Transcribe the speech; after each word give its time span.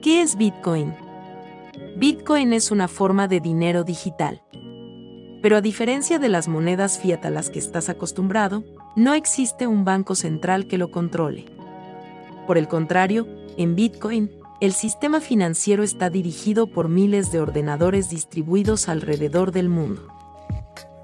¿Qué 0.00 0.22
es 0.22 0.36
Bitcoin? 0.36 0.94
Bitcoin 1.96 2.52
es 2.52 2.70
una 2.70 2.86
forma 2.86 3.26
de 3.26 3.40
dinero 3.40 3.82
digital. 3.82 4.42
Pero 5.42 5.56
a 5.56 5.60
diferencia 5.60 6.20
de 6.20 6.28
las 6.28 6.46
monedas 6.46 7.00
fiat 7.00 7.24
a 7.24 7.30
las 7.30 7.50
que 7.50 7.58
estás 7.58 7.88
acostumbrado, 7.88 8.62
no 8.94 9.14
existe 9.14 9.66
un 9.66 9.84
banco 9.84 10.14
central 10.14 10.68
que 10.68 10.78
lo 10.78 10.92
controle. 10.92 11.46
Por 12.46 12.58
el 12.58 12.68
contrario, 12.68 13.26
en 13.56 13.74
Bitcoin, 13.74 14.30
el 14.60 14.72
sistema 14.72 15.20
financiero 15.20 15.82
está 15.82 16.10
dirigido 16.10 16.68
por 16.68 16.88
miles 16.88 17.32
de 17.32 17.40
ordenadores 17.40 18.08
distribuidos 18.08 18.88
alrededor 18.88 19.50
del 19.50 19.68
mundo. 19.68 20.06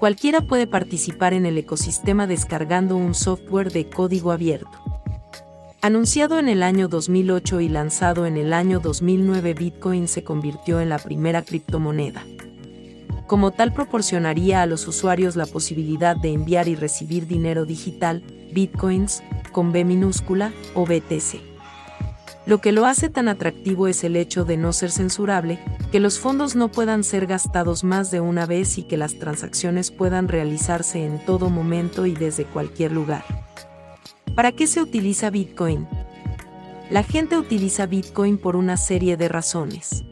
Cualquiera 0.00 0.40
puede 0.40 0.66
participar 0.66 1.32
en 1.32 1.46
el 1.46 1.56
ecosistema 1.58 2.26
descargando 2.26 2.96
un 2.96 3.14
software 3.14 3.70
de 3.70 3.88
código 3.88 4.32
abierto. 4.32 4.89
Anunciado 5.82 6.38
en 6.38 6.50
el 6.50 6.62
año 6.62 6.88
2008 6.88 7.62
y 7.62 7.70
lanzado 7.70 8.26
en 8.26 8.36
el 8.36 8.52
año 8.52 8.80
2009, 8.80 9.54
Bitcoin 9.54 10.08
se 10.08 10.22
convirtió 10.22 10.78
en 10.78 10.90
la 10.90 10.98
primera 10.98 11.40
criptomoneda. 11.40 12.22
Como 13.26 13.52
tal 13.52 13.72
proporcionaría 13.72 14.60
a 14.60 14.66
los 14.66 14.86
usuarios 14.86 15.36
la 15.36 15.46
posibilidad 15.46 16.16
de 16.16 16.34
enviar 16.34 16.68
y 16.68 16.74
recibir 16.74 17.26
dinero 17.26 17.64
digital, 17.64 18.22
bitcoins, 18.52 19.22
con 19.52 19.72
B 19.72 19.86
minúscula 19.86 20.52
o 20.74 20.84
BTC. 20.84 21.40
Lo 22.44 22.58
que 22.58 22.72
lo 22.72 22.84
hace 22.84 23.08
tan 23.08 23.28
atractivo 23.28 23.88
es 23.88 24.04
el 24.04 24.16
hecho 24.16 24.44
de 24.44 24.58
no 24.58 24.74
ser 24.74 24.90
censurable, 24.90 25.58
que 25.90 26.00
los 26.00 26.18
fondos 26.18 26.56
no 26.56 26.68
puedan 26.68 27.04
ser 27.04 27.26
gastados 27.26 27.84
más 27.84 28.10
de 28.10 28.20
una 28.20 28.44
vez 28.44 28.76
y 28.76 28.82
que 28.82 28.98
las 28.98 29.18
transacciones 29.18 29.90
puedan 29.90 30.28
realizarse 30.28 31.06
en 31.06 31.24
todo 31.24 31.48
momento 31.48 32.04
y 32.04 32.12
desde 32.12 32.44
cualquier 32.44 32.92
lugar. 32.92 33.24
¿Para 34.34 34.52
qué 34.52 34.66
se 34.66 34.80
utiliza 34.80 35.30
Bitcoin? 35.30 35.88
La 36.88 37.02
gente 37.02 37.36
utiliza 37.36 37.86
Bitcoin 37.86 38.38
por 38.38 38.56
una 38.56 38.76
serie 38.76 39.16
de 39.16 39.28
razones. 39.28 40.04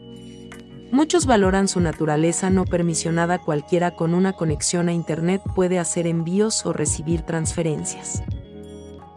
Muchos 0.91 1.25
valoran 1.25 1.67
su 1.67 1.79
naturaleza 1.79 2.49
no 2.49 2.65
permisionada 2.65 3.39
cualquiera 3.39 3.91
con 3.91 4.13
una 4.13 4.33
conexión 4.33 4.89
a 4.89 4.93
Internet 4.93 5.41
puede 5.55 5.79
hacer 5.79 6.05
envíos 6.05 6.65
o 6.65 6.73
recibir 6.73 7.21
transferencias. 7.21 8.23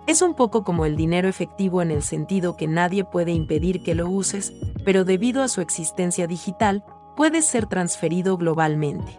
Es 0.06 0.22
un 0.22 0.34
poco 0.34 0.64
como 0.64 0.84
el 0.84 0.96
dinero 0.96 1.28
efectivo 1.28 1.82
en 1.82 1.90
el 1.90 2.02
sentido 2.02 2.56
que 2.56 2.68
nadie 2.68 3.04
puede 3.04 3.32
impedir 3.32 3.82
que 3.82 3.94
lo 3.94 4.08
uses, 4.08 4.52
pero 4.84 5.04
debido 5.04 5.42
a 5.42 5.48
su 5.48 5.60
existencia 5.60 6.26
digital, 6.26 6.84
puede 7.16 7.42
ser 7.42 7.66
transferido 7.66 8.36
globalmente. 8.36 9.18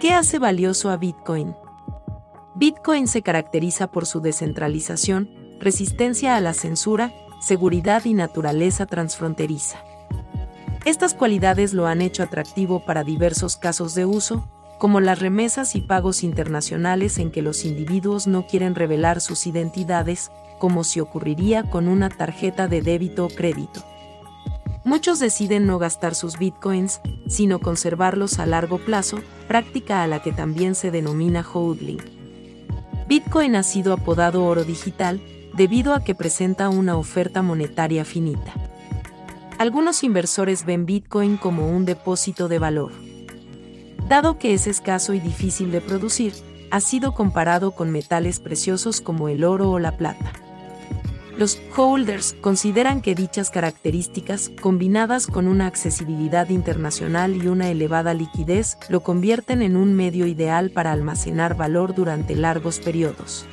¿Qué 0.00 0.12
hace 0.12 0.38
valioso 0.38 0.90
a 0.90 0.96
Bitcoin? 0.96 1.54
Bitcoin 2.56 3.08
se 3.08 3.22
caracteriza 3.22 3.88
por 3.88 4.06
su 4.06 4.20
descentralización, 4.20 5.28
resistencia 5.58 6.36
a 6.36 6.40
la 6.40 6.54
censura, 6.54 7.12
seguridad 7.40 8.04
y 8.04 8.14
naturaleza 8.14 8.86
transfronteriza. 8.86 9.78
Estas 10.84 11.14
cualidades 11.14 11.74
lo 11.74 11.86
han 11.86 12.00
hecho 12.00 12.22
atractivo 12.22 12.84
para 12.84 13.02
diversos 13.02 13.56
casos 13.56 13.94
de 13.96 14.04
uso, 14.04 14.48
como 14.78 15.00
las 15.00 15.18
remesas 15.18 15.74
y 15.74 15.80
pagos 15.80 16.22
internacionales 16.22 17.18
en 17.18 17.32
que 17.32 17.42
los 17.42 17.64
individuos 17.64 18.28
no 18.28 18.46
quieren 18.46 18.76
revelar 18.76 19.20
sus 19.20 19.46
identidades, 19.48 20.30
como 20.60 20.84
si 20.84 21.00
ocurriría 21.00 21.68
con 21.70 21.88
una 21.88 22.08
tarjeta 22.08 22.68
de 22.68 22.82
débito 22.82 23.26
o 23.26 23.28
crédito. 23.30 23.82
Muchos 24.84 25.18
deciden 25.18 25.66
no 25.66 25.78
gastar 25.78 26.14
sus 26.14 26.38
bitcoins, 26.38 27.00
sino 27.26 27.58
conservarlos 27.58 28.38
a 28.38 28.46
largo 28.46 28.78
plazo, 28.78 29.18
práctica 29.48 30.02
a 30.02 30.06
la 30.06 30.22
que 30.22 30.32
también 30.32 30.74
se 30.74 30.90
denomina 30.90 31.42
hodling. 31.42 32.13
Bitcoin 33.06 33.56
ha 33.56 33.62
sido 33.62 33.92
apodado 33.92 34.44
oro 34.44 34.64
digital 34.64 35.20
debido 35.54 35.94
a 35.94 36.02
que 36.02 36.14
presenta 36.14 36.68
una 36.68 36.96
oferta 36.96 37.42
monetaria 37.42 38.04
finita. 38.04 38.52
Algunos 39.58 40.02
inversores 40.02 40.64
ven 40.64 40.86
Bitcoin 40.86 41.36
como 41.36 41.68
un 41.68 41.84
depósito 41.84 42.48
de 42.48 42.58
valor 42.58 42.92
dado 44.08 44.38
que 44.38 44.54
es 44.54 44.66
escaso 44.66 45.14
y 45.14 45.20
difícil 45.20 45.70
de 45.70 45.80
producir, 45.80 46.34
ha 46.70 46.80
sido 46.80 47.14
comparado 47.14 47.72
con 47.72 47.90
metales 47.90 48.40
preciosos 48.40 49.00
como 49.00 49.28
el 49.28 49.44
oro 49.44 49.70
o 49.70 49.78
la 49.78 49.96
plata. 49.96 50.32
Los 51.36 51.60
holders 51.76 52.36
consideran 52.40 53.00
que 53.02 53.16
dichas 53.16 53.50
características, 53.50 54.52
combinadas 54.60 55.26
con 55.26 55.48
una 55.48 55.66
accesibilidad 55.66 56.48
internacional 56.48 57.34
y 57.34 57.48
una 57.48 57.70
elevada 57.70 58.14
liquidez, 58.14 58.78
lo 58.88 59.00
convierten 59.00 59.60
en 59.60 59.76
un 59.76 59.94
medio 59.94 60.26
ideal 60.26 60.70
para 60.70 60.92
almacenar 60.92 61.56
valor 61.56 61.94
durante 61.94 62.36
largos 62.36 62.78
periodos. 62.78 63.46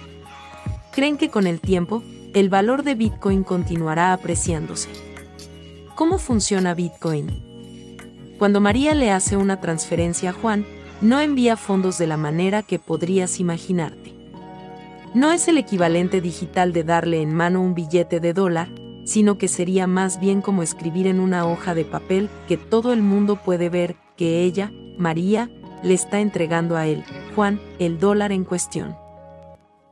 Creen 0.91 1.17
que 1.17 1.29
con 1.29 1.47
el 1.47 1.59
tiempo, 1.59 2.03
el 2.33 2.49
valor 2.49 2.83
de 2.83 2.95
Bitcoin 2.95 3.43
continuará 3.43 4.13
apreciándose. 4.13 4.89
¿Cómo 5.95 6.19
funciona 6.19 6.75
Bitcoin? 6.75 7.51
Cuando 8.37 8.61
María 8.61 8.93
le 8.93 9.11
hace 9.11 9.37
una 9.37 9.59
transferencia 9.59 10.31
a 10.31 10.33
Juan, 10.33 10.65
no 11.01 11.19
envía 11.19 11.57
fondos 11.57 11.97
de 11.97 12.07
la 12.07 12.17
manera 12.17 12.63
que 12.63 12.79
podrías 12.79 13.39
imaginarte. 13.39 14.00
No 15.13 15.33
es 15.33 15.49
el 15.49 15.57
equivalente 15.57 16.21
digital 16.21 16.71
de 16.71 16.85
darle 16.85 17.21
en 17.21 17.33
mano 17.33 17.61
un 17.61 17.75
billete 17.75 18.21
de 18.21 18.31
dólar, 18.31 18.69
sino 19.03 19.37
que 19.37 19.49
sería 19.49 19.85
más 19.85 20.21
bien 20.21 20.41
como 20.41 20.63
escribir 20.63 21.05
en 21.05 21.19
una 21.19 21.45
hoja 21.45 21.75
de 21.75 21.83
papel 21.83 22.29
que 22.47 22.55
todo 22.55 22.93
el 22.93 23.01
mundo 23.01 23.35
puede 23.35 23.67
ver 23.69 23.97
que 24.15 24.43
ella, 24.43 24.71
María, 24.97 25.49
le 25.83 25.95
está 25.95 26.21
entregando 26.21 26.77
a 26.77 26.87
él, 26.87 27.03
Juan, 27.35 27.59
el 27.77 27.99
dólar 27.99 28.31
en 28.31 28.45
cuestión. 28.45 28.95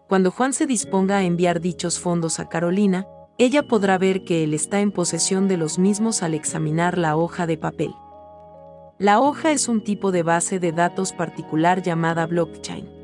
Cuando 0.08 0.32
Juan 0.32 0.54
se 0.54 0.66
disponga 0.66 1.18
a 1.18 1.24
enviar 1.24 1.60
dichos 1.60 2.00
fondos 2.00 2.40
a 2.40 2.48
Carolina, 2.48 3.06
ella 3.38 3.64
podrá 3.68 3.98
ver 3.98 4.24
que 4.24 4.46
él 4.46 4.54
está 4.54 4.80
en 4.80 4.92
posesión 4.92 5.50
de 5.50 5.58
los 5.58 5.80
mismos 5.80 6.24
al 6.24 6.34
examinar 6.34 6.98
la 6.98 7.18
hoja 7.18 7.46
de 7.46 7.58
papel. 7.58 7.94
La 8.98 9.20
hoja 9.20 9.52
es 9.52 9.68
un 9.68 9.82
tipo 9.82 10.14
de 10.14 10.24
base 10.24 10.60
de 10.60 10.72
datos 10.72 11.12
particular 11.12 11.82
llamada 11.82 12.26
blockchain. 12.26 12.99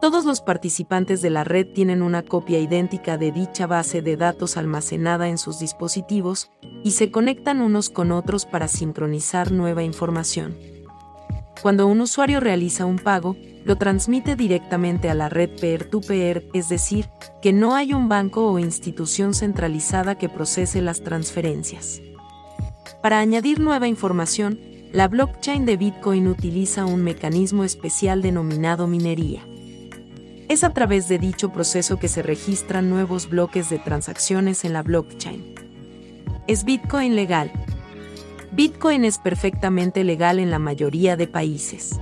Todos 0.00 0.24
los 0.24 0.40
participantes 0.40 1.22
de 1.22 1.30
la 1.30 1.42
red 1.42 1.66
tienen 1.66 2.02
una 2.02 2.22
copia 2.22 2.60
idéntica 2.60 3.18
de 3.18 3.32
dicha 3.32 3.66
base 3.66 4.00
de 4.00 4.16
datos 4.16 4.56
almacenada 4.56 5.28
en 5.28 5.38
sus 5.38 5.58
dispositivos 5.58 6.52
y 6.84 6.92
se 6.92 7.10
conectan 7.10 7.60
unos 7.60 7.90
con 7.90 8.12
otros 8.12 8.46
para 8.46 8.68
sincronizar 8.68 9.50
nueva 9.50 9.82
información. 9.82 10.56
Cuando 11.62 11.88
un 11.88 12.00
usuario 12.00 12.38
realiza 12.38 12.86
un 12.86 13.00
pago, 13.00 13.34
lo 13.64 13.74
transmite 13.76 14.36
directamente 14.36 15.10
a 15.10 15.14
la 15.14 15.28
red 15.28 15.50
peer-to-peer, 15.60 16.44
-peer, 16.44 16.50
es 16.54 16.68
decir, 16.68 17.08
que 17.42 17.52
no 17.52 17.74
hay 17.74 17.92
un 17.92 18.08
banco 18.08 18.46
o 18.46 18.60
institución 18.60 19.34
centralizada 19.34 20.14
que 20.14 20.28
procese 20.28 20.80
las 20.80 21.02
transferencias. 21.02 22.00
Para 23.02 23.18
añadir 23.18 23.58
nueva 23.58 23.88
información, 23.88 24.60
la 24.92 25.08
blockchain 25.08 25.66
de 25.66 25.76
Bitcoin 25.76 26.28
utiliza 26.28 26.86
un 26.86 27.02
mecanismo 27.02 27.64
especial 27.64 28.22
denominado 28.22 28.86
minería. 28.86 29.44
Es 30.48 30.64
a 30.64 30.70
través 30.70 31.08
de 31.08 31.18
dicho 31.18 31.52
proceso 31.52 31.98
que 31.98 32.08
se 32.08 32.22
registran 32.22 32.88
nuevos 32.88 33.28
bloques 33.28 33.68
de 33.68 33.78
transacciones 33.78 34.64
en 34.64 34.72
la 34.72 34.82
blockchain. 34.82 35.54
¿Es 36.46 36.64
Bitcoin 36.64 37.16
legal? 37.16 37.52
Bitcoin 38.52 39.04
es 39.04 39.18
perfectamente 39.18 40.04
legal 40.04 40.38
en 40.38 40.50
la 40.50 40.58
mayoría 40.58 41.16
de 41.16 41.26
países. 41.26 42.00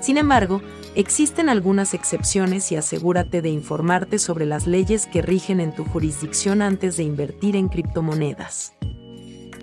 Sin 0.00 0.16
embargo, 0.16 0.62
existen 0.94 1.48
algunas 1.48 1.92
excepciones 1.92 2.70
y 2.70 2.76
asegúrate 2.76 3.42
de 3.42 3.50
informarte 3.50 4.20
sobre 4.20 4.46
las 4.46 4.68
leyes 4.68 5.08
que 5.08 5.20
rigen 5.20 5.58
en 5.58 5.74
tu 5.74 5.84
jurisdicción 5.84 6.62
antes 6.62 6.96
de 6.96 7.02
invertir 7.02 7.56
en 7.56 7.68
criptomonedas. 7.68 8.74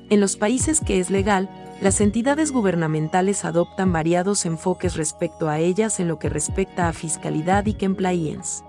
En 0.09 0.21
los 0.21 0.37
países 0.37 0.79
que 0.79 0.99
es 0.99 1.09
legal, 1.09 1.49
las 1.81 1.99
entidades 2.01 2.51
gubernamentales 2.51 3.43
adoptan 3.45 3.91
variados 3.91 4.45
enfoques 4.45 4.95
respecto 4.95 5.49
a 5.49 5.59
ellas 5.59 5.99
en 5.99 6.07
lo 6.07 6.17
que 6.17 6.29
respecta 6.29 6.87
a 6.87 6.93
fiscalidad 6.93 7.65
y 7.65 7.73
compliance. 7.73 8.63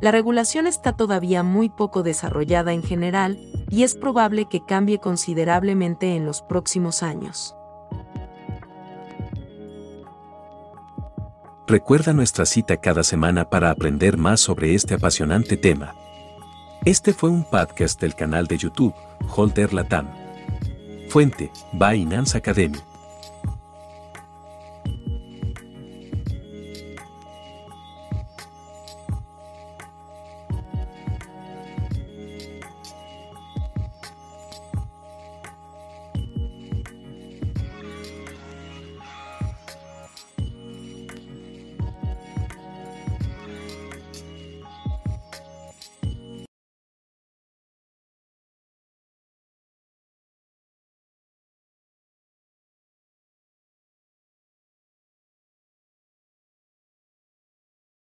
La 0.00 0.10
regulación 0.10 0.66
está 0.66 0.92
todavía 0.92 1.42
muy 1.42 1.70
poco 1.70 2.02
desarrollada 2.02 2.74
en 2.74 2.82
general 2.82 3.38
y 3.70 3.84
es 3.84 3.94
probable 3.94 4.46
que 4.46 4.64
cambie 4.64 4.98
considerablemente 4.98 6.14
en 6.14 6.26
los 6.26 6.42
próximos 6.42 7.02
años. 7.02 7.56
Recuerda 11.66 12.12
nuestra 12.12 12.44
cita 12.44 12.76
cada 12.76 13.02
semana 13.02 13.48
para 13.48 13.70
aprender 13.70 14.18
más 14.18 14.40
sobre 14.40 14.74
este 14.74 14.94
apasionante 14.94 15.56
tema. 15.56 15.94
Este 16.84 17.14
fue 17.14 17.30
un 17.30 17.44
podcast 17.44 17.98
del 17.98 18.14
canal 18.14 18.46
de 18.46 18.58
YouTube, 18.58 18.94
Holder 19.34 19.72
Latam. 19.72 20.23
Fuente, 21.14 21.52
Binance 21.70 22.36
Academy. 22.36 22.93